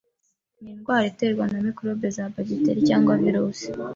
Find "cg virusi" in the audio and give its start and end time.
2.89-3.67